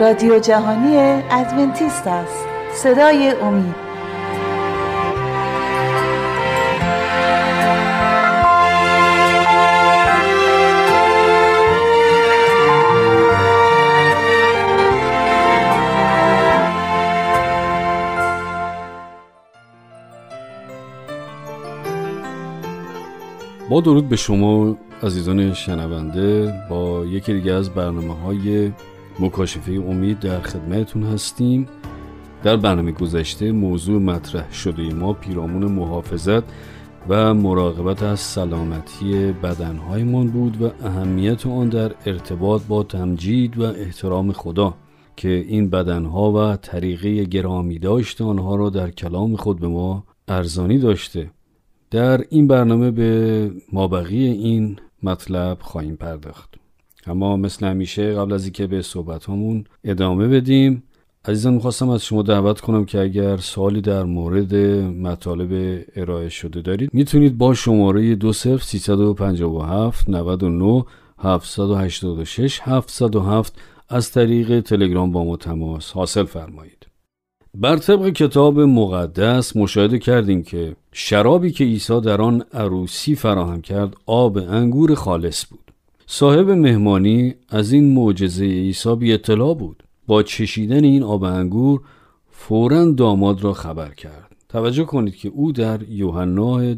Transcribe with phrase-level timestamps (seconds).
[0.00, 0.96] رادیو جهانی
[1.30, 2.44] ادونتیست است.
[2.74, 3.86] صدای امید.
[23.70, 28.72] با درود به شما عزیزان شنونده با یکی دیگه از برنامه های
[29.20, 31.66] مکاشفه امید در خدمتتون هستیم.
[32.42, 36.42] در برنامه گذشته موضوع مطرح شده ما پیرامون محافظت
[37.08, 44.32] و مراقبت از سلامتی بدنهایمان بود و اهمیت آن در ارتباط با تمجید و احترام
[44.32, 44.74] خدا
[45.16, 50.78] که این بدنها و طریقه گرامی داشت آنها را در کلام خود به ما ارزانی
[50.78, 51.30] داشته.
[51.90, 56.65] در این برنامه به مابقی این مطلب خواهیم پرداخت.
[57.08, 60.82] اما مثل همیشه قبل از اینکه به صحبت همون ادامه بدیم
[61.24, 64.54] عزیزان می‌خواستم از شما دعوت کنم که اگر سوالی در مورد
[64.84, 70.84] مطالب ارائه شده دارید می‌تونید با شماره دو صفر 357 99
[71.18, 73.52] 786 707
[73.88, 76.86] از طریق تلگرام با ما تماس حاصل فرمایید.
[77.54, 83.94] بر طبق کتاب مقدس مشاهده کردیم که شرابی که عیسی در آن عروسی فراهم کرد
[84.06, 85.65] آب انگور خالص بود.
[86.08, 89.82] صاحب مهمانی از این معجزه عیسی بی اطلاع بود.
[90.06, 91.80] با چشیدن این آب انگور
[92.30, 94.36] فورا داماد را خبر کرد.
[94.48, 96.74] توجه کنید که او در یوحنا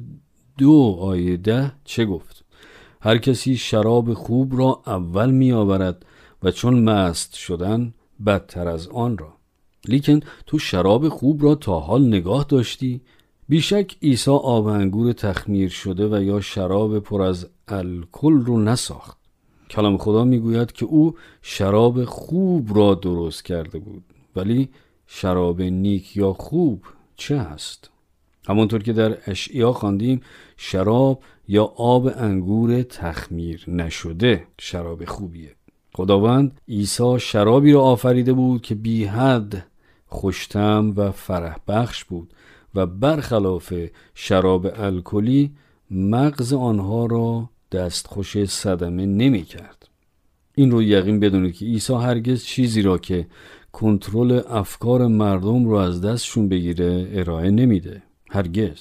[0.58, 2.44] دو آیه ده چه گفت؟
[3.00, 6.06] هر کسی شراب خوب را اول می آورد
[6.42, 7.94] و چون مست شدن
[8.26, 9.32] بدتر از آن را.
[9.88, 13.00] لیکن تو شراب خوب را تا حال نگاه داشتی؟
[13.48, 19.17] بیشک عیسی آب انگور تخمیر شده و یا شراب پر از الکل رو نساخت.
[19.70, 24.04] کلام خدا می‌گوید که او شراب خوب را درست کرده بود.
[24.36, 24.68] ولی
[25.06, 26.84] شراب نیک یا خوب
[27.16, 27.90] چه است؟
[28.48, 30.20] همانطور که در اشعیا خواندیم
[30.56, 35.54] شراب یا آب انگور تخمیر نشده شراب خوبیه.
[35.94, 39.66] خداوند عیسی شرابی را آفریده بود که بی حد
[40.06, 42.32] خوشتم و فرح بخش بود
[42.74, 43.74] و برخلاف
[44.14, 45.50] شراب الکلی
[45.90, 49.88] مغز آنها را دستخوش صدمه نمی کرد.
[50.54, 53.26] این رو یقین بدونید که عیسی هرگز چیزی را که
[53.72, 58.02] کنترل افکار مردم رو از دستشون بگیره ارائه نمیده.
[58.30, 58.78] هرگز.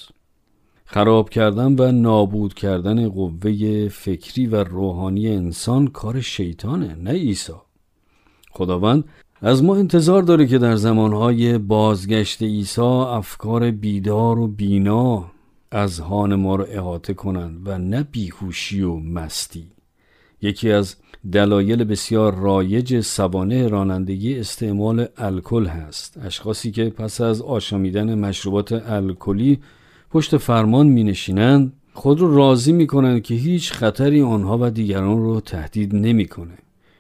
[0.85, 7.53] خراب کردن و نابود کردن قوه فکری و روحانی انسان کار شیطانه نه عیسی.
[8.51, 9.03] خداوند
[9.41, 15.31] از ما انتظار داره که در زمانهای بازگشت عیسی افکار بیدار و بینا
[15.71, 19.67] از هان ما رو احاطه کنند و نه بیهوشی و مستی.
[20.41, 20.95] یکی از
[21.31, 26.17] دلایل بسیار رایج سوانه رانندگی استعمال الکل هست.
[26.25, 29.59] اشخاصی که پس از آشامیدن مشروبات الکلی
[30.11, 35.23] پشت فرمان می نشینند خود رو راضی می کنند که هیچ خطری آنها و دیگران
[35.23, 36.57] رو تهدید نمی‌کنه.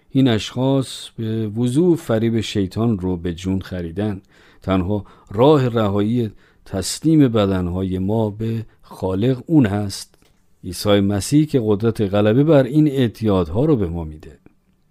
[0.09, 4.21] این اشخاص به وضوع فریب شیطان رو به جون خریدن.
[4.61, 6.31] تنها راه رهایی
[6.67, 10.15] تسلیم بدنهای ما به خالق اون هست.
[10.63, 14.39] عیسی مسیح که قدرت غلبه بر این اعتیادها رو به ما میده.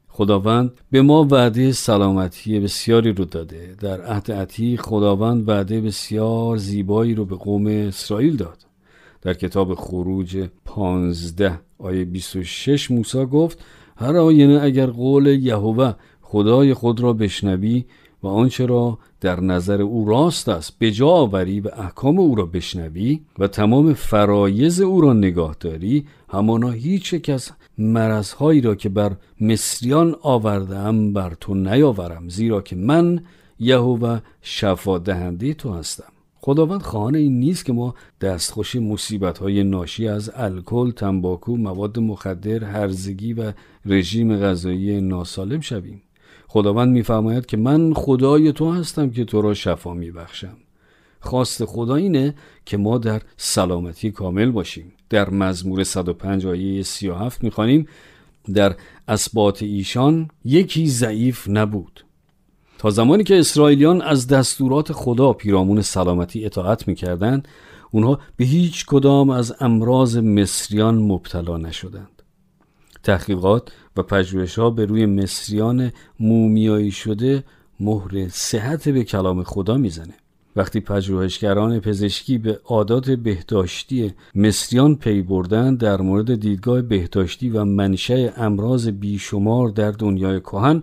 [0.08, 3.74] خداوند به ما وعده سلامتی بسیاری رو داده.
[3.80, 8.66] در عهد عتیق خداوند وعده بسیار زیبایی رو به قوم اسرائیل داد.
[9.22, 13.64] در کتاب خروج 15 آیه 26 موسی گفت
[13.96, 17.84] هر آینه اگر قول یهوه خدای خود را بشنوی
[18.26, 22.46] و آنچه را در نظر او راست است به جا آوری و احکام او را
[22.46, 28.88] بشنوی و تمام فرایز او را نگاه داری همانا هیچ یک از مرزهایی را که
[28.88, 33.20] بر مصریان آوردم بر تو نیاورم زیرا که من
[33.60, 40.08] یهوه شفا دهنده تو هستم خداوند خواهان این نیست که ما دستخوش مصیبت های ناشی
[40.08, 43.52] از الکل، تنباکو، مواد مخدر، هرزگی و
[43.84, 46.02] رژیم غذایی ناسالم شویم.
[46.48, 50.56] خداوند میفرماید که من خدای تو هستم که تو را شفا میبخشم.
[51.20, 52.34] خواست خدا اینه
[52.66, 54.92] که ما در سلامتی کامل باشیم.
[55.10, 57.86] در مزمور 105 آیه 37 می‌خوانیم
[58.54, 58.76] در
[59.08, 62.04] اسبات ایشان یکی ضعیف نبود
[62.78, 67.48] تا زمانی که اسرائیلیان از دستورات خدا پیرامون سلامتی اطاعت می‌کردند
[67.90, 72.22] اونها به هیچ کدام از امراض مصریان مبتلا نشدند
[73.02, 77.44] تحقیقات و پژوهش ها به روی مصریان مومیایی شده
[77.80, 80.14] مهر صحت به کلام خدا می‌زنه.
[80.56, 88.28] وقتی پژوهشگران پزشکی به عادات بهداشتی مصریان پی بردن در مورد دیدگاه بهداشتی و منشأ
[88.36, 90.82] امراض بیشمار در دنیای کهن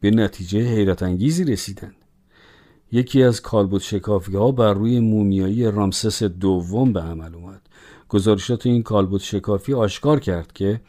[0.00, 1.94] به نتیجه حیرت انگیزی رسیدند.
[2.92, 7.60] یکی از کالبوت شکافی ها بر روی مومیایی رامسس دوم به عمل اومد.
[8.08, 10.80] گزارشات این کالبوت شکافی آشکار کرد که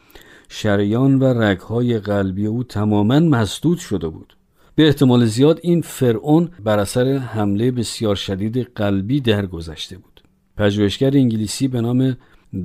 [0.48, 4.36] شریان و رگهای قلبی او تماما مسدود شده بود.
[4.74, 10.22] به احتمال زیاد این فرعون بر اثر حمله بسیار شدید قلبی درگذشته بود.
[10.56, 12.16] پژوهشگر انگلیسی به نام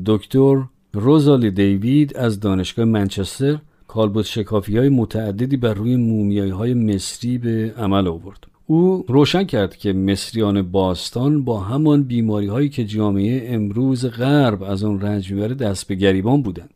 [0.05, 0.63] دکتر
[0.93, 7.73] روزالی دیوید از دانشگاه منچستر کالبد شکافی های متعددی بر روی مومیایی های مصری به
[7.77, 8.47] عمل آورد.
[8.67, 14.83] او روشن کرد که مصریان باستان با همان بیماری هایی که جامعه امروز غرب از
[14.83, 16.69] آن رنج می‌بره دست به گریبان بودند.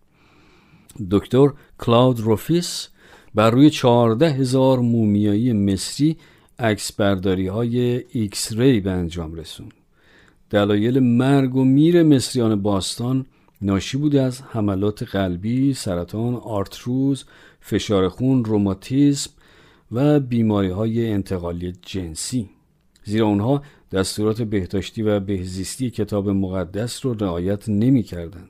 [1.11, 1.49] دکتر
[1.79, 2.87] کلاود روفیس
[3.35, 6.17] بر روی چهارده هزار مومیایی مصری
[6.59, 9.73] عکس برداری های X-ray به انجام رسوند
[10.49, 13.25] دلایل مرگ و میر مصریان باستان
[13.61, 17.25] ناشی بوده از حملات قلبی، سرطان، آرتروز،
[17.61, 19.31] فشار خون، روماتیسم
[19.91, 22.49] و بیماری های انتقالی جنسی
[23.03, 23.61] زیرا اونها
[23.91, 28.49] دستورات بهداشتی و بهزیستی کتاب مقدس رو رعایت نمی کردن.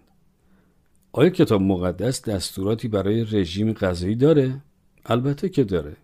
[1.17, 4.61] آیا کتاب مقدس دستوراتی برای رژیم غذایی داره؟
[5.05, 5.95] البته که داره.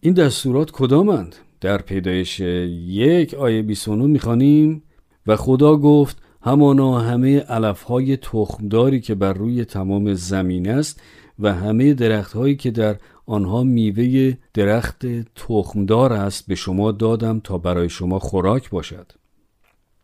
[0.00, 4.82] این دستورات کدامند؟ در پیدایش یک آیه 29 می‌خوانیم
[5.26, 11.00] و خدا گفت همانا همه علفهای تخمداری که بر روی تمام زمین است
[11.38, 12.96] و همه درختهایی که در
[13.26, 19.12] آنها میوه درخت تخمدار است به شما دادم تا برای شما خوراک باشد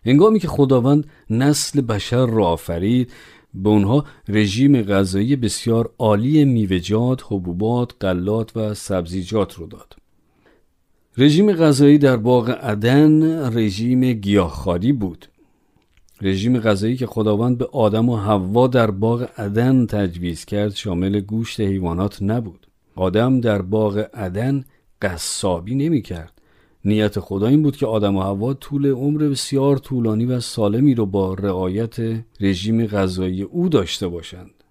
[0.06, 3.12] هنگامی که خداوند نسل بشر را آفرید
[3.54, 9.96] به اونها رژیم غذایی بسیار عالی میوه‌جات، حبوبات، غلات و سبزیجات رو داد.
[11.18, 13.22] رژیم غذایی در باغ عدن
[13.56, 15.26] رژیم گیاهخواری بود.
[16.22, 21.60] رژیم غذایی که خداوند به آدم و حوا در باغ عدن تجویز کرد شامل گوشت
[21.60, 22.66] حیوانات نبود.
[22.94, 24.64] آدم در باغ عدن
[25.02, 26.37] قصابی نمی کرد.
[26.84, 31.06] نیت خدا این بود که آدم و حوا طول عمر بسیار طولانی و سالمی رو
[31.06, 31.96] با رعایت
[32.40, 34.64] رژیم غذایی او داشته باشند.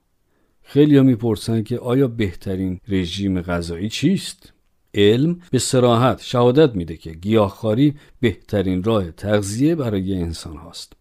[0.61, 4.53] خیلی ها می‌پرسند که آیا بهترین رژیم غذایی چیست؟
[4.93, 10.93] علم به سراحت شهادت میده که گیاهخواری بهترین راه تغذیه برای انسان هاست.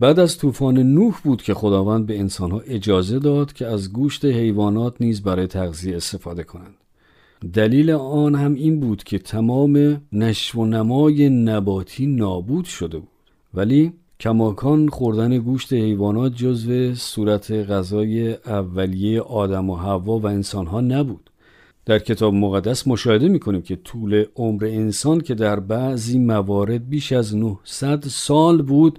[0.00, 4.94] بعد از طوفان نوح بود که خداوند به انسانها اجازه داد که از گوشت حیوانات
[5.00, 6.74] نیز برای تغذیه استفاده کنند.
[7.52, 13.08] دلیل آن هم این بود که تمام نشو و نمای نباتی نابود شده بود.
[13.54, 21.30] ولی کماکان خوردن گوشت حیوانات جزو صورت غذای اولیه آدم و هوا و انسانها نبود.
[21.86, 27.36] در کتاب مقدس مشاهده می‌کنیم که طول عمر انسان که در بعضی موارد بیش از
[27.36, 28.98] 900 سال بود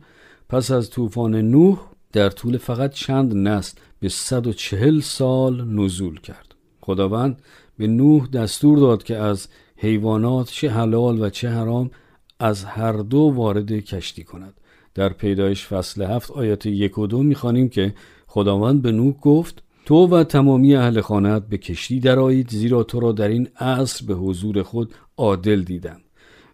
[0.50, 1.80] پس از طوفان نوح
[2.12, 6.56] در طول فقط چند نسل به 140 سال نزول کرد.
[6.82, 7.42] خداوند
[7.80, 9.48] به نوح دستور داد که از
[9.78, 11.92] حیوانات چه حلال و چه حرام
[12.40, 14.54] از هر دو وارد کشتی کند.
[14.96, 17.94] در پیدایش فصل هفت آیات یک و دو می‌خوانیم که
[18.28, 23.12] خداوند به نوح گفت تو و تمامی اهل خانت به کشتی درآیید زیرا تو را
[23.12, 26.02] در این عصر به حضور خود عادل دیدم.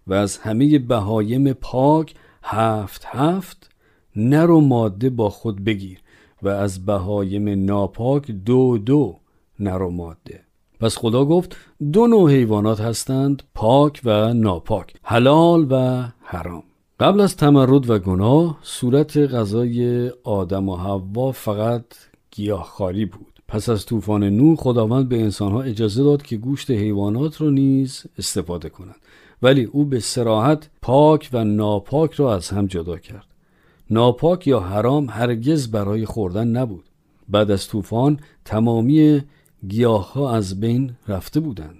[0.07, 2.13] و از همه بهایم پاک
[2.44, 3.69] هفت هفت
[4.16, 6.00] نر و ماده با خود بگیر
[6.41, 9.20] و از بهایم ناپاک دو دو
[9.60, 10.45] نر و ماده.
[10.86, 11.58] پس خدا گفت
[11.94, 16.63] دو نوع حیوانات هستند پاک و ناپاک حلال و حرام.
[17.00, 21.86] قبل از تمرد و گناه صورت غذای آدم و حوا فقط
[22.32, 23.39] گیاهخواری بود.
[23.48, 28.70] پس از طوفان نو خداوند به انسانها اجازه داد که گوشت حیوانات را نیز استفاده
[28.70, 29.01] کنند.
[29.42, 33.27] ولی او به سراحت پاک و ناپاک را از هم جدا کرد.
[33.89, 36.86] ناپاک یا حرام هرگز برای خوردن نبود.
[37.30, 39.22] بعد از طوفان تمامی
[39.67, 41.79] گیاه ها از بین رفته بودند.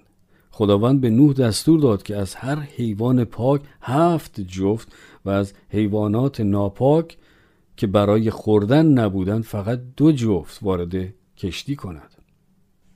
[0.51, 4.94] خداوند به نوح دستور داد که از هر حیوان پاک هفت جفت
[5.25, 7.18] و از حیوانات ناپاک
[7.77, 12.15] که برای خوردن نبودند فقط دو جفت وارد کشتی کند.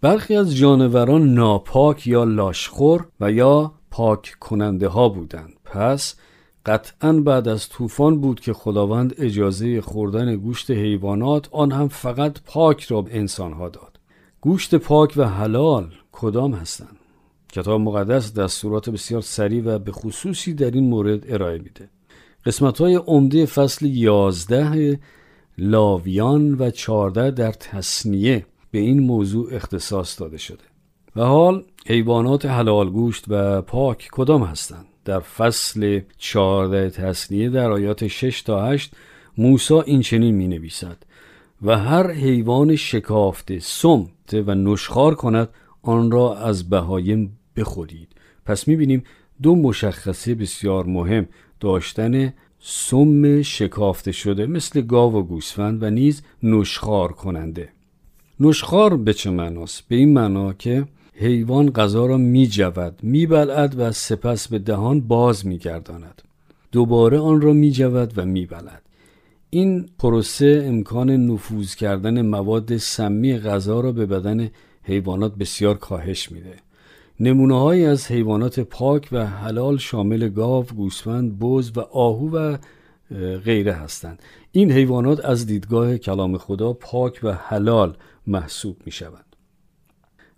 [0.01, 5.53] برخی از جانوران ناپاک یا لاشخور و یا پاک کننده ها بودند.
[5.63, 6.15] پس
[6.65, 12.84] قطعا بعد از طوفان بود که خداوند اجازه خوردن گوشت حیوانات آن هم فقط پاک
[12.84, 13.88] را به انسان ها داد.
[14.41, 16.98] گوشت پاک و حلال کدام هستند؟
[17.51, 21.89] کتاب مقدس دستورات بسیار سریع و به خصوصی در این مورد ارائه میده.
[22.46, 25.00] قسمت های عمده فصل 11
[25.58, 30.63] لاویان و 14 در تصنیه به این موضوع اختصاص داده شده.
[31.15, 38.08] و حال حیوانات حلال گوشت و پاک کدام هستند؟ در فصل 14 تصنیه در آیات
[38.08, 38.93] 6 تا 8
[39.38, 40.98] موسی این چنین می نویسد
[41.62, 45.50] و هر حیوان شکافته سم و نشخار کند
[45.82, 48.08] آن را از بهایم بخورید
[48.46, 49.04] پس می‌بینیم
[49.42, 51.28] دو مشخصه بسیار مهم
[51.60, 57.70] داشتن سم شکافته شده مثل گاو و گوسفند و نیز نشخار کننده
[58.39, 63.80] نشخار به چه معناست؟ به این معنا که حیوان غذا را می جود می بلعد
[63.80, 66.22] و سپس به دهان باز می گرداند.
[66.72, 68.82] دوباره آن را می جود و می بلد.
[69.50, 74.51] این پروسه امکان نفوذ کردن مواد سمی غذا را به بدن
[74.84, 76.56] حیوانات بسیار کاهش میده.
[77.20, 82.58] نمونه از حیوانات پاک و حلال شامل گاو، گوسفند، بز و آهو و
[83.44, 84.24] غیره هستند.
[84.51, 89.36] این حیوانات از دیدگاه کلام خدا پاک و حلال محسوب می شوند.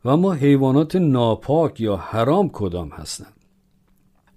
[0.06, 3.34] و اما حیوانات ناپاک یا حرام کدام هستند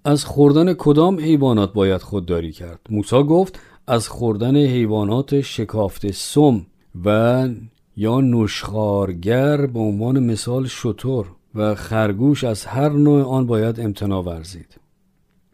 [0.05, 6.67] از خوردن کدام حیوانات باید خودداری کرد موسی گفت از خوردن حیوانات شکافت سم
[7.05, 7.49] و
[7.97, 14.81] یا نشخارگر به عنوان مثال شطور و خرگوش از هر نوع آن باید امتناع ورزید.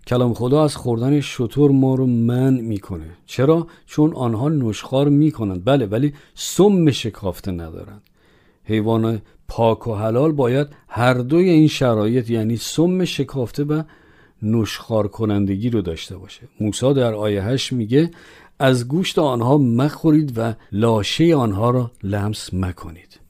[0.07, 3.11] کلام خدا از خوردن شطور ما رو من می‌کنه.
[3.27, 5.65] چرا؟ چون آنها نشخار می‌کنند.
[5.65, 8.03] بله ولی سم شکافته ندارند.
[8.65, 13.83] حیوان پاک و حلال باید هر دوی این شرایط یعنی سم شکافته و
[14.43, 16.49] نشخار کنندگی رو داشته باشه.
[16.61, 18.11] موسی در آیه 8 میگه
[18.59, 23.21] از گوشت آنها مخورید و لاشه آنها را لمس مکنید.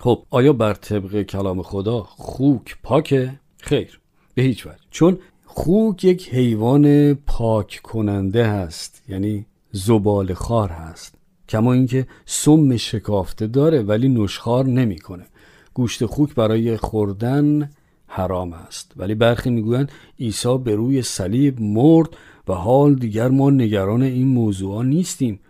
[0.00, 4.00] خب آیا بر طبق کلام خدا خوک پاکه؟ خیر
[4.34, 4.78] به هیچ وجه.
[4.90, 11.14] چون خوک یک حیوان پاک کننده هست یعنی زبال خار هست
[11.48, 15.26] کما اینکه سم شکافته داره ولی نشخار نمی‌کنه.
[15.74, 17.70] گوشت خوک برای خوردن
[18.08, 18.92] حرام است.
[18.96, 22.08] ولی برخی می‌گویند عیسی به روی صلیب مرد
[22.48, 25.40] و حال دیگر ما نگران این موضوع نیستیم.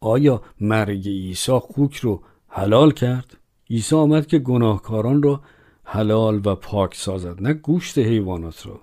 [0.00, 3.36] آیا مرگ عیسی خوک رو حلال کرد؟
[3.70, 5.40] عیسی آمد که گناهکاران را
[5.84, 8.80] حلال و پاک سازد نه گوشت حیوانات را.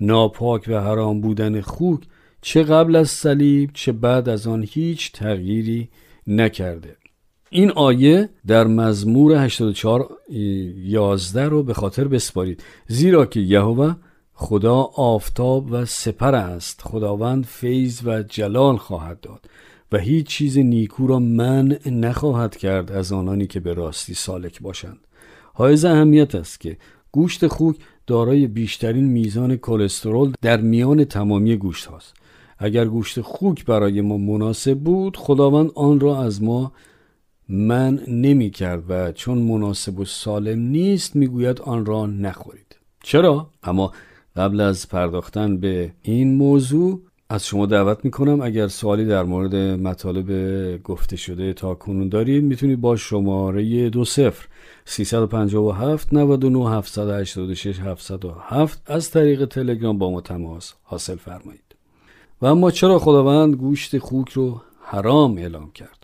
[0.00, 2.00] ناپاک و حرام بودن خوک
[2.42, 5.88] چه قبل از صلیب چه بعد از آن هیچ تغییری
[6.26, 6.96] نکرده.
[7.54, 12.62] این آیه در مزمور 84 11 رو به خاطر بسپارید.
[12.86, 13.94] زیرا که یهوه
[14.34, 16.82] خدا آفتاب و سپر است.
[16.84, 19.46] خداوند فیض و جلال خواهد داد
[19.92, 24.98] و هیچ چیز نیکو را من نخواهد کرد از آنانی که به راستی سالک باشند.
[25.54, 26.76] حائز اهمیت است که
[27.12, 32.14] گوشت خوک دارای بیشترین میزان کلسترول در میان تمامی گوشت هاست
[32.58, 36.72] اگر گوشت خوک برای ما مناسب بود خداوند آن را از ما
[37.48, 42.76] من نمی کرد و چون مناسب و سالم نیست می‌گوید آن را نخورید.
[43.02, 43.92] چرا؟ اما
[44.36, 50.82] قبل از پرداختن به این موضوع از شما دعوت می‌کنم اگر سوالی در مورد مطالب
[50.82, 54.46] گفته شده تا کنون دارید می‌تونید با شماره دو صفر
[54.84, 61.74] 357 99 786 707 از طریق تلگرام با ما تماس حاصل فرمایید.
[62.42, 66.01] و اما چرا خداوند گوشت خوک رو حرام اعلام کرد؟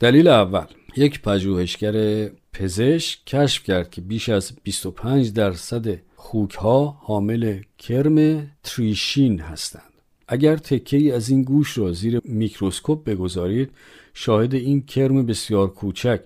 [0.00, 7.60] دلیل اول یک پژوهشگر پزشک کشف کرد که بیش از 25 درصد خوک ها حامل
[7.78, 9.92] کرم تریشین هستند.
[10.28, 13.70] اگر تکه ای از این گوش را زیر میکروسکوپ بگذارید
[14.14, 16.20] شاهد این کرم بسیار کوچک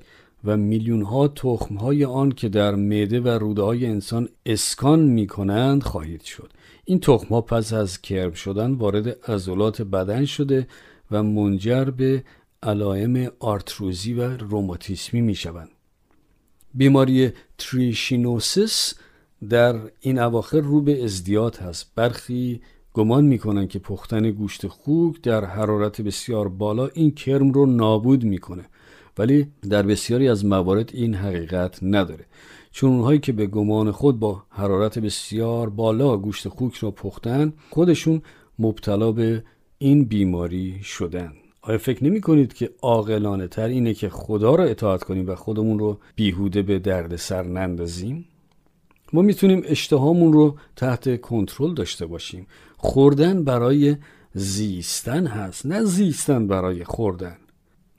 [0.45, 5.27] و میلیون ها تخم های آن که در معده و روده های انسان اسکان می
[5.27, 6.53] کنند خواهید شد.
[6.85, 10.67] این تخم ها پس از کرم شدن وارد عضلات بدن شده
[11.11, 12.25] و منجر به
[12.63, 15.69] علائم آرتروزی و روماتیسمی می شوند.
[16.75, 18.95] بیماری تریشینوسیس
[19.49, 21.93] در این اواخر رو به ازدیاد هست.
[21.95, 22.61] برخی
[22.95, 28.65] گمان می‌کنن که پختن گوشت خوک در حرارت بسیار بالا این کرم رو نابود می‌کنه
[29.19, 32.25] ولی در بسیاری از موارد این حقیقت نداره
[32.71, 38.23] چون اونهایی که به گمان خود با حرارت بسیار بالا گوشت خوک را پختن خودشون
[38.59, 39.45] مبتلا به
[39.79, 45.03] این بیماری شدن آیا فکر نمی کنید که عاقلانه تر اینه که خدا را اطاعت
[45.05, 48.25] کنیم و خودمون رو بیهوده به درد سر نندازیم؟
[49.13, 52.47] ما می‌تونیم اشتهامون رو تحت کنترل داشته باشیم.
[52.77, 53.97] خوردن برای
[54.35, 57.37] زیستن هست نه زیستن برای خوردن.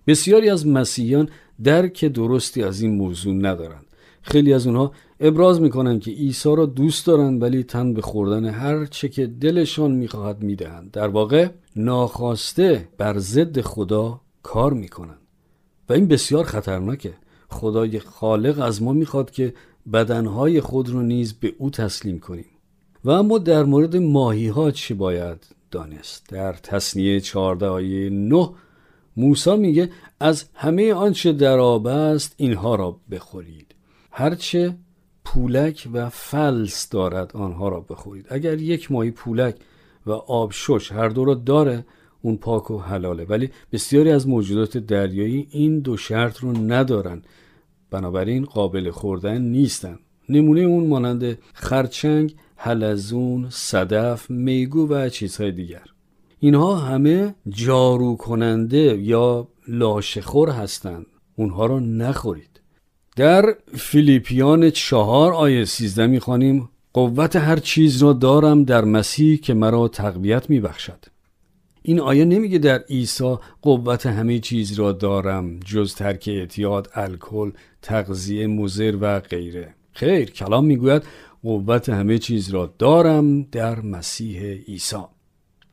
[0.08, 1.30] بسیاری از مسیحیان
[1.64, 3.86] درک درستی از این موضوع ندارند.
[4.24, 8.86] خیلی از اونها ابراز می‌کنند که عیسی را دوست دارند ولی تن به خوردن هر
[8.86, 10.92] چه که دلشان می‌خواهد می‌دهند.
[10.92, 15.18] در واقع ناخواسته بر ضد خدا کار می‌کنند.
[15.90, 17.14] و این بسیار خطرناکه.
[17.50, 19.54] خدای خالق از ما می‌خواد که
[19.94, 22.46] بدنهای خود رو نیز به او تسلیم کنیم.
[23.06, 28.50] و اما در مورد ماهی ها چی باید دانست؟ در تصنیه 14 آیه 9
[29.18, 29.90] موسی میگه
[30.20, 33.73] از همه آنچه در آب است اینها را بخورید.
[34.16, 34.78] هرچه
[35.26, 38.26] پولک و فلس دارد آنها را بخورید.
[38.30, 39.56] اگر یک ماهی پولک
[40.06, 41.86] و آب شش هر دو را داره
[42.22, 43.24] اون پاک و حلاله.
[43.24, 47.22] ولی بسیاری از موجودات دریایی این دو شرط رو ندارن.
[47.92, 50.00] بنابراین قابل خوردن نیستن.
[50.30, 55.86] نمونه اون مانند خرچنگ، حلزون، صدف، میگو و چیزهای دیگر.
[56.40, 61.06] اینها همه جارو کننده یا لاشخور هستند.
[61.36, 62.53] اونها رو نخورید.
[63.16, 69.88] در فیلیپیان چهار آیه سیزده می‌خوانیم قوت هر چیز را دارم در مسیح که مرا
[69.88, 71.06] تقویت میبخشد.
[71.82, 77.52] این آیه نمیگه در عیسی قوت همه چیز را دارم جز ترک اعتیاد الکل
[77.82, 79.76] تغذیه مزر و غیره.
[79.92, 81.04] خیر کلام می‌گوید
[81.44, 85.04] قوت همه چیز را دارم در مسیح عیسی.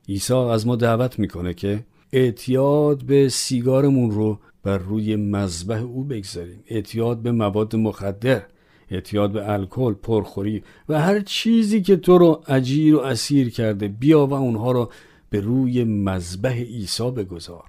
[0.08, 6.64] عیسی از ما دعوت می‌کنه که اعتیاد به سیگارمون رو بر روی مذبح او بگذاریم.
[6.66, 8.42] اعتیاد به مواد مخدر
[8.90, 14.26] اعتیاد به الکل پرخوری و هر چیزی که تو رو اجیر و اسیر کرده بیا
[14.26, 14.90] و اونها رو
[15.30, 17.64] به روی مذبح عیسی بگذار.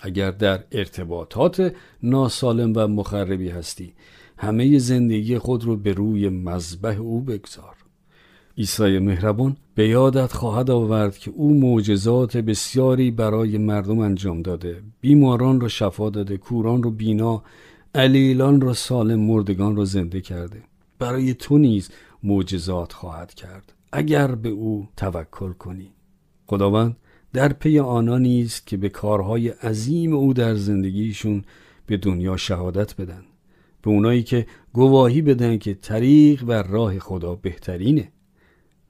[0.00, 3.92] اگر در ارتباطات ناسالم و مخربی هستی
[4.38, 7.75] همه زندگی خود رو به روی مذبح او بگذار.
[8.58, 14.82] عیسی مهربان به یادت خواهد آورد که او معجزات بسیاری برای مردم انجام داده.
[15.00, 17.42] بیماران را شفا داده کوران رو بینا
[17.94, 20.62] علیلان را سالم مردگان را زنده کرده.
[20.98, 21.90] برای تو نیز
[22.22, 23.72] معجزات خواهد کرد.
[23.92, 25.92] اگر به او توکل کنی.
[26.46, 26.96] خداوند
[27.32, 31.44] در پی آنان نیست که به کارهای عظیم او در زندگیشون
[31.86, 33.22] به دنیا شهادت بدن.
[33.82, 38.12] به اونایی که گواهی بدن که طریق و راه خدا بهترینه.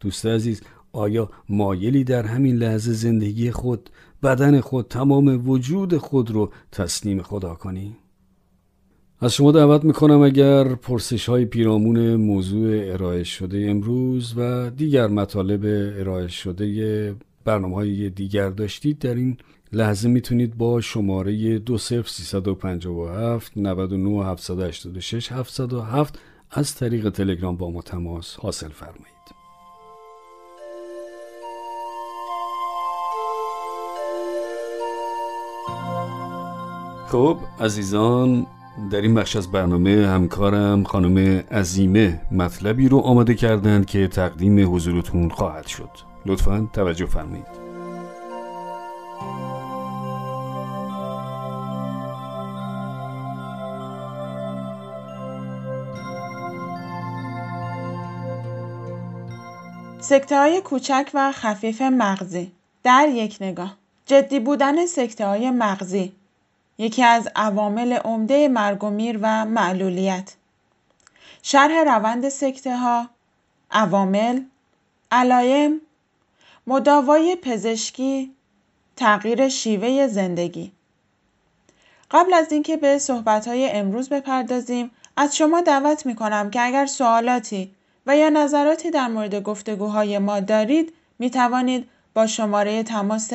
[0.00, 0.62] دوست عزیز
[0.92, 3.90] آیا مایلی در همین لحظه زندگی خود
[4.22, 7.96] بدن خود تمام وجود خود رو تسلیم خدا کنی؟
[9.20, 15.64] از شما دعوت می‌کنم اگر پرسش های پیرامون موضوع ارائه شده امروز و دیگر مطالب
[16.00, 19.36] ارائه شده برنامه های دیگر داشتید در این
[19.72, 26.18] لحظه می‌تونید با شماره 20357 99 786 707
[26.50, 29.15] از طریق تلگرام با ما تماس حاصل فرمایید
[37.06, 38.46] خب عزیزان
[38.90, 45.28] در این بخش از برنامه همکارم خانم عزیمه مطلبی رو آماده کردند که تقدیم حضورتون
[45.28, 45.90] خواهد شد.
[46.26, 47.46] لطفا توجه فرمایید.
[60.00, 62.52] سکته های کوچک و خفیف مغزی.
[62.82, 63.76] در یک نگاه.
[64.06, 66.12] جدی بودن سکته های مغزی.
[66.78, 70.34] یکی از عوامل عمده مرگ و میر و معلولیت.
[71.42, 73.08] شرح روند سکته ها
[73.70, 74.42] عوامل
[75.12, 75.80] علایم
[76.66, 78.34] مداوای پزشکی
[78.96, 80.72] تغییر شیوه زندگی.
[82.10, 83.00] قبل از اینکه به
[83.46, 87.74] های امروز بپردازیم از شما دعوت می کنم که اگر سوالاتی
[88.06, 93.32] و یا نظراتی در مورد گفتگوهای ما دارید می توانید با شماره تماس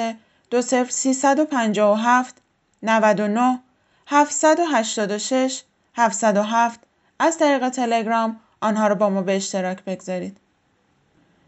[0.52, 2.36] 20357
[2.84, 3.60] 99
[4.08, 5.64] 786
[5.96, 6.80] 707
[7.20, 10.38] از طریق تلگرام آنها را با ما به اشتراک بگذارید.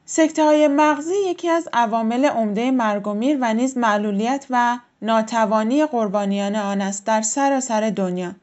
[0.05, 5.85] سکته های مغزی یکی از عوامل عمده مرگ و میر و نیز معلولیت و ناتوانی
[5.85, 8.35] قربانیان آن است در سراسر دنیا.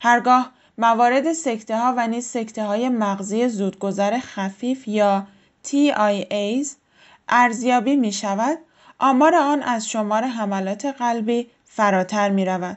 [0.00, 5.26] هرگاه موارد سکته ها و نیز سکته های مغزی زودگذر خفیف یا
[5.64, 6.68] TIAs
[7.28, 8.58] ارزیابی می شود
[8.98, 12.76] آمار آن از شمار حملات قلبی فراتر می رود.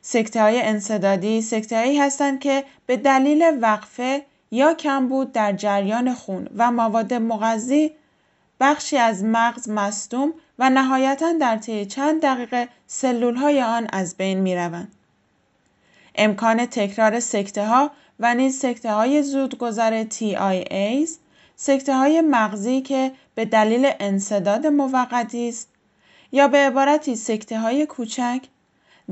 [0.00, 6.48] سکته های انصدادی سکته هایی هستند که به دلیل وقفه یا کمبود در جریان خون
[6.56, 7.92] و مواد مغذی
[8.60, 14.40] بخشی از مغز مصدوم و نهایتا در طی چند دقیقه سلول های آن از بین
[14.40, 14.92] می روند.
[16.14, 17.90] امکان تکرار سکته ها
[18.20, 21.10] و نیز سکته های زودگذر TIAs
[21.64, 25.68] سکته های مغزی که به دلیل انصداد موقتی است
[26.32, 28.42] یا به عبارتی سکته های کوچک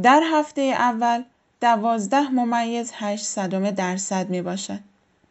[0.03, 1.23] در هفته اول
[1.61, 4.79] دوازده ممیز هشت صدم درصد می باشد.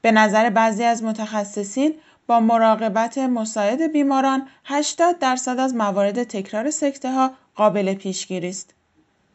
[0.01, 1.93] به نظر بعضی از متخصصین
[2.27, 8.73] با مراقبت مساعد بیماران 80 درصد از موارد تکرار سکته ها قابل پیشگیری است.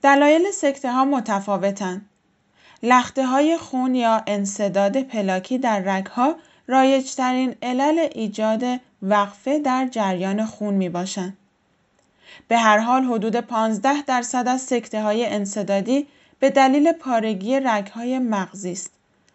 [0.03, 2.09] دلایل سکته ها متفاوتند.
[2.83, 8.65] لخته های خون یا انصداد پلاکی در رگها رایجترین علل ایجاد
[9.03, 11.37] وقفه در جریان خون می باشند.
[12.49, 16.07] به هر حال حدود 15 درصد از سکته های انصدادی
[16.39, 18.91] به دلیل پارگی رگهای مغزی است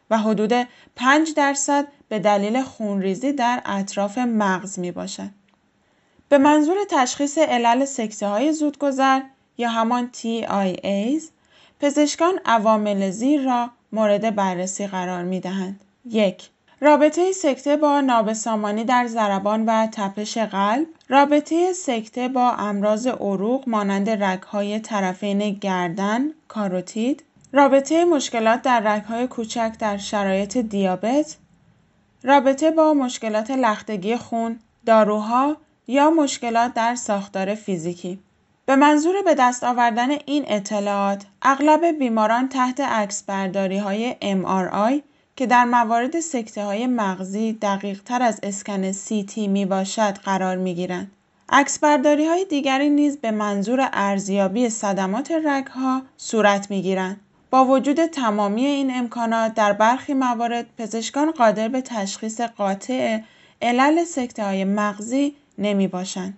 [0.09, 5.29] و حدود 5 درصد به دلیل خونریزی در اطراف مغز می باشد.
[6.29, 9.21] به منظور تشخیص علل سکته های زودگذر
[9.57, 11.23] یا همان TIAs
[11.79, 15.79] پزشکان عوامل زیر را مورد بررسی قرار می دهند.
[16.05, 16.49] یک
[16.81, 24.09] رابطه سکته با نابسامانی در ضربان و تپش قلب رابطه سکته با امراض عروق مانند
[24.09, 31.37] رگهای طرفین گردن کاروتید رابطه مشکلات در رگهای کوچک در شرایط دیابت
[32.23, 38.19] رابطه با مشکلات لختگی خون داروها یا مشکلات در ساختار فیزیکی.
[38.65, 45.01] به منظور به دست آوردن این اطلاعات اغلب بیماران تحت عکس برداری های MRI
[45.39, 50.75] که در موارد سکته های مغزی دقیق تر از اسکن CT می باشد قرار می
[50.75, 51.11] گیرند.
[51.49, 57.19] عکس برداری های دیگری نیز به منظور ارزیابی صدمات رگ ها صورت می گیرند.
[57.49, 63.19] با وجود تمامی این امکانات در برخی موارد پزشکان قادر به تشخیص قاطع
[63.61, 66.37] علل سکته های مغزی نمی باشند.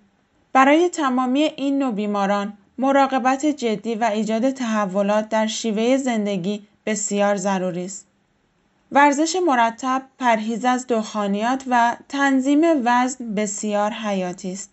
[0.53, 7.85] برای تمامی این نوع بیماران مراقبت جدی و ایجاد تحولات در شیوه زندگی بسیار ضروری
[7.85, 8.10] است.
[8.91, 14.69] ورزش مرتب، پرهیز از دخانیات و تنظیم وزن بسیار حیاتی است.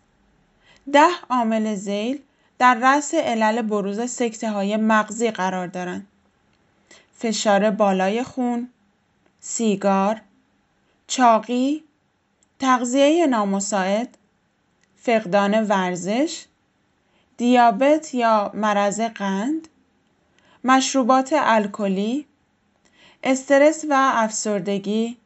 [0.92, 2.22] ده عامل زیل
[2.58, 6.06] در رأس علل بروز سکته های مغزی قرار دارند.
[7.18, 8.68] فشار بالای خون،
[9.40, 10.20] سیگار،
[11.06, 11.84] چاقی،
[12.58, 14.18] تغذیه نامساعد،
[14.96, 16.44] فقدان ورزش،
[17.36, 19.68] دیابت یا مرض قند،
[20.64, 22.26] مشروبات الکلی،
[23.22, 25.16] استرس و افسردگی،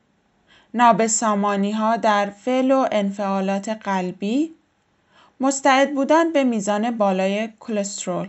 [0.74, 4.54] نابسامانی ها در فعل و انفعالات قلبی،
[5.40, 8.28] مستعد بودن به میزان بالای کلسترول.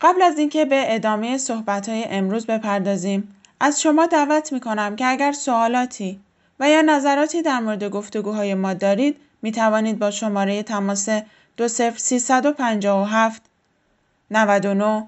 [0.00, 5.06] قبل از اینکه به ادامه صحبت های امروز بپردازیم، از شما دعوت می کنم که
[5.06, 6.20] اگر سوالاتی
[6.60, 11.08] و یا نظراتی در مورد گفتگوهای ما دارید می توانید با شماره تماس
[11.56, 13.42] 20357
[14.30, 15.06] 99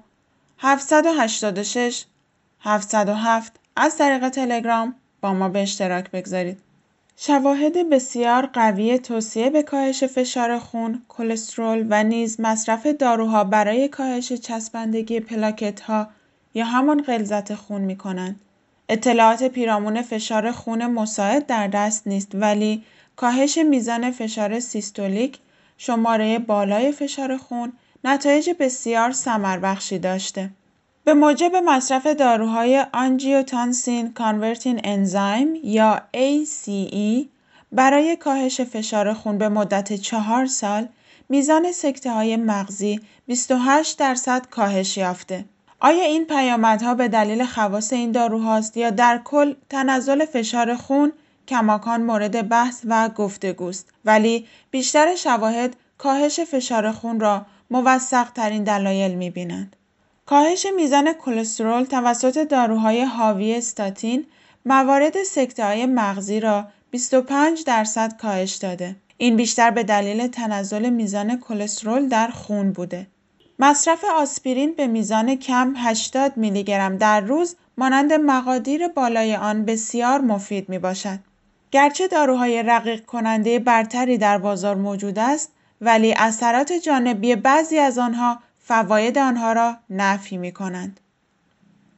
[0.59, 2.05] 786
[2.61, 6.59] 707 از طریق تلگرام با ما به اشتراک بگذارید.
[7.17, 14.33] شواهد بسیار قوی توصیه به کاهش فشار خون، کلسترول و نیز مصرف داروها برای کاهش
[14.33, 16.07] چسبندگی پلاکت ها
[16.53, 18.39] یا همان غلظت خون می کنند.
[18.89, 22.83] اطلاعات پیرامون فشار خون مساعد در دست نیست ولی
[23.15, 25.39] کاهش میزان فشار سیستولیک،
[25.77, 29.13] شماره بالای فشار خون نتایج بسیار
[29.63, 30.49] بخشی داشته.
[31.07, 37.25] به موجب مصرف داروهای آنجیوتانسین کانورتین انزایم یا ACE
[37.71, 40.87] برای کاهش فشار خون به مدت چهار سال
[41.29, 45.45] میزان سکته های مغزی 28 درصد کاهش یافته.
[45.79, 51.11] آیا این پیامدها به دلیل خواص این داروهاست یا در کل تنزل فشار خون
[51.47, 59.15] کماکان مورد بحث و گفتگوست ولی بیشتر شواهد کاهش فشار خون را موثق ترین دلایل
[59.15, 59.76] می بینند.
[60.29, 64.25] کاهش میزان کلسترول توسط داروهای حاوی استاتین
[64.65, 68.95] موارد سکته های مغزی را 25 درصد کاهش داده.
[69.17, 73.07] این بیشتر به دلیل تنزل میزان کلسترول در خون بوده.
[73.59, 80.21] مصرف آسپرین به میزان کم 80 میلی گرم در روز مانند مقادیر بالای آن بسیار
[80.21, 81.19] مفید می باشد.
[81.71, 88.39] گرچه داروهای رقیق کننده برتری در بازار موجود است ولی اثرات جانبی بعضی از آنها
[88.67, 90.99] فواید آنها را نفی می کنند.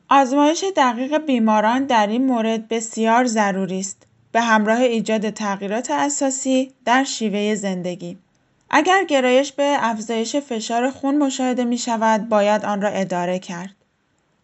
[0.09, 7.03] آزمایش دقیق بیماران در این مورد بسیار ضروری است به همراه ایجاد تغییرات اساسی در
[7.03, 8.17] شیوه زندگی.
[8.69, 13.75] اگر گرایش به افزایش فشار خون مشاهده می شود باید آن را اداره کرد.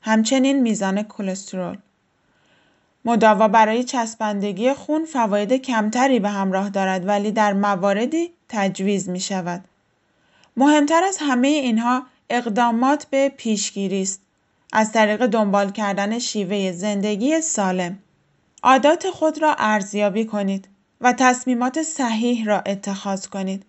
[0.01, 1.77] همچنین میزان کلسترول.
[3.05, 9.63] مداوا برای چسبندگی خون فواید کمتری به همراه دارد ولی در مواردی تجویز می شود.
[10.57, 14.21] مهمتر از همه اینها اقدامات به پیشگیری است.
[14.73, 17.99] از طریق دنبال کردن شیوه زندگی سالم.
[18.63, 20.67] عادات خود را ارزیابی کنید
[21.01, 23.65] و تصمیمات صحیح را اتخاذ کنید.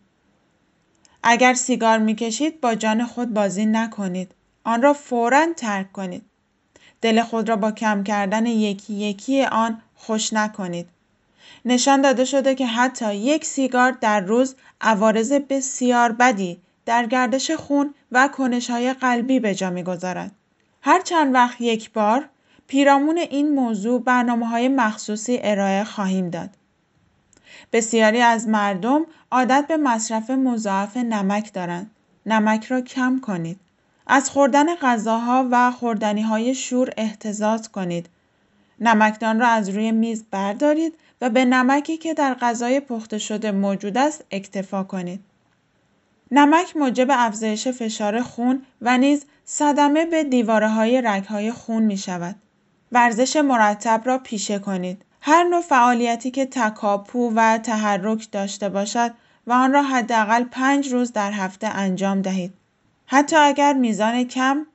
[1.22, 4.34] اگر سیگار می‌کشید با جان خود بازی نکنید.
[4.64, 6.22] آن را فورا ترک کنید.
[7.00, 10.88] دل خود را با کم کردن یکی یکی آن خوش نکنید.
[11.64, 17.94] نشان داده شده که حتی یک سیگار در روز عوارض بسیار بدی در گردش خون
[18.12, 18.28] و
[18.68, 20.32] های قلبی به جا می‌گذارد.
[20.82, 22.28] هر چند وقت یک بار
[22.66, 26.50] پیرامون این موضوع برنامه های مخصوصی ارائه خواهیم داد.
[27.72, 31.90] بسیاری از مردم عادت به مصرف مضاعف نمک دارند.
[32.26, 33.60] نمک را کم کنید.
[34.06, 38.08] از خوردن غذاها و خوردنی های شور احتزاز کنید.
[38.80, 43.98] نمکدان را از روی میز بردارید و به نمکی که در غذای پخته شده موجود
[43.98, 45.20] است اکتفا کنید.
[46.30, 51.96] نمک موجب افزایش فشار خون و نیز صدمه به دیواره های رگ های خون می
[51.96, 52.36] شود.
[52.92, 55.04] ورزش مرتب را پیشه کنید.
[55.20, 59.14] هر نوع فعالیتی که تکاپو و تحرک داشته باشد
[59.46, 62.54] و آن را حداقل پنج روز در هفته انجام دهید.
[63.06, 64.66] حتی اگر میزان کم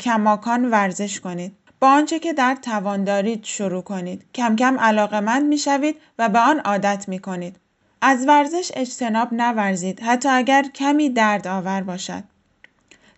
[0.00, 1.52] کماکان ورزش کنید.
[1.80, 4.24] با آنچه که در توان دارید شروع کنید.
[4.34, 7.56] کم کم علاقمند می شوید و به آن عادت می کنید.
[8.02, 12.24] از ورزش اجتناب نورزید حتی اگر کمی درد آور باشد.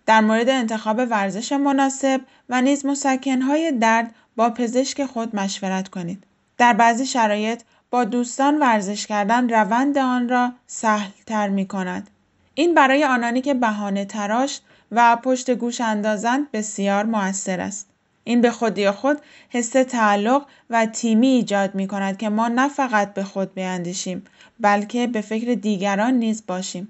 [0.05, 6.23] در مورد انتخاب ورزش مناسب و نیز مسکنهای درد با پزشک خود مشورت کنید.
[6.57, 12.09] در بعضی شرایط با دوستان ورزش کردن روند آن را سهل تر می کند.
[12.53, 14.59] این برای آنانی که بهانه تراش
[14.91, 17.92] و پشت گوش اندازند بسیار موثر است.
[18.23, 23.13] این به خودی خود حس تعلق و تیمی ایجاد می کند که ما نه فقط
[23.13, 24.23] به خود بیندیشیم
[24.59, 26.87] بلکه به فکر دیگران نیز باشیم.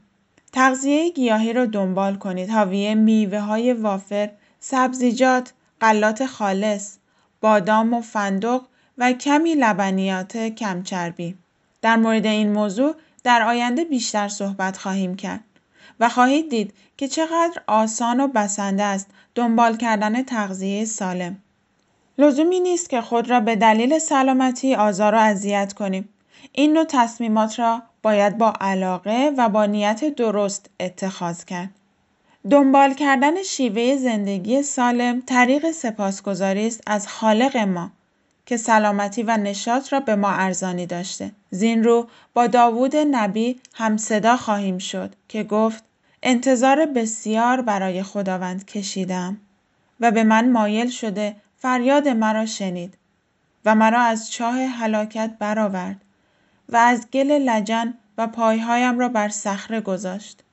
[0.51, 2.49] تغذیه گیاهی را دنبال کنید.
[2.49, 6.97] حاوی میوه های وافر، سبزیجات، غلات خالص،
[7.41, 8.61] بادام و فندق
[8.97, 11.35] و کمی لبنیات کمچربی.
[11.81, 15.43] در مورد این موضوع در آینده بیشتر صحبت خواهیم کرد
[15.99, 21.37] و خواهید دید که چقدر آسان و بسنده است دنبال کردن تغذیه سالم.
[22.17, 26.09] لزومی نیست که خود را به دلیل سلامتی آزار و اذیت کنیم.
[26.51, 31.69] این نوع تصمیمات را باید با علاقه و با نیت درست اتخاذ کرد.
[32.49, 37.91] دنبال کردن شیوه زندگی سالم طریق سپاسگزاری است از خالق ما
[38.45, 41.31] که سلامتی و نشاط را به ما ارزانی داشته.
[41.49, 45.83] زین رو با داوود نبی هم صدا خواهیم شد که گفت
[46.23, 49.37] انتظار بسیار برای خداوند کشیدم
[49.99, 52.97] و به من مایل شده فریاد مرا شنید
[53.65, 56.01] و مرا از چاه هلاکت برآورد
[56.69, 60.43] و از گل لجن و پایهایم را بر صخره گذاشت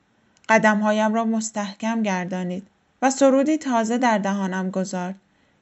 [0.49, 2.67] قدمهایم را مستحکم گردانید
[3.03, 5.15] و سرودی تازه در دهانم گذارد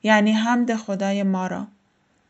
[0.02, 1.66] یعنی حمد خدای ما را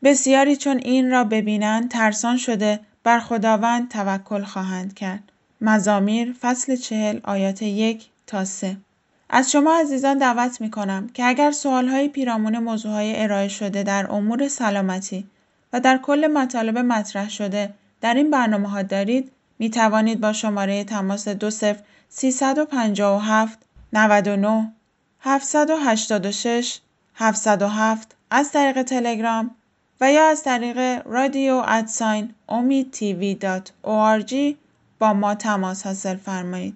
[0.03, 5.31] بسیاری چون این را ببینند ترسان شده بر خداوند توکل خواهند کرد.
[5.61, 8.77] مزامیر فصل چهل آیات یک تا سه.
[9.29, 13.83] از شما عزیزان دعوت می کنم که اگر سوال های پیرامون موضوع های ارائه شده
[13.83, 15.27] در امور سلامتی
[15.73, 20.83] و در کل مطالب مطرح شده در این برنامه ها دارید می توانید با شماره
[20.83, 23.59] تماس دو صفر 357
[23.93, 24.71] 99
[25.21, 26.79] 786
[27.15, 29.55] 707 از طریق تلگرام
[30.01, 33.73] و یا از طریق رادیو ادساین امید تیوی دات
[34.99, 36.75] با ما تماس حاصل فرمایید.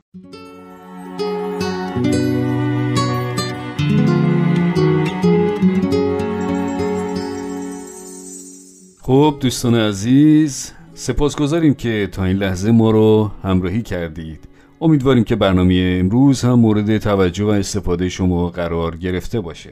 [9.02, 14.40] خب دوستان عزیز سپاسگزاریم که تا این لحظه ما رو همراهی کردید
[14.82, 19.72] امیدواریم که برنامه امروز هم مورد توجه و استفاده شما قرار گرفته باشه